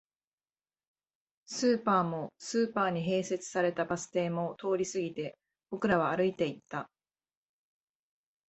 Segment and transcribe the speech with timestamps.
[1.45, 5.37] スーパーも、スーパーに併設されたバス停も通り過ぎて、
[5.69, 6.89] 僕らは歩いていった